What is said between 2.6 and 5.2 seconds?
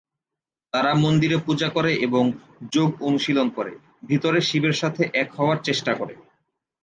যোগ অনুশীলন করে, ভিতরে শিবের সাথে